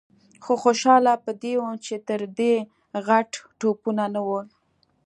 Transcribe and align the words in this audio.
خو 0.43 0.53
خوشاله 0.63 1.13
په 1.25 1.31
دې 1.41 1.53
وم 1.59 1.73
چې 1.85 1.95
تر 2.07 2.21
دې 2.39 2.53
غټ 3.07 3.29
توپونه 3.59 4.05
نه 4.15 4.21
ول. 4.27 4.47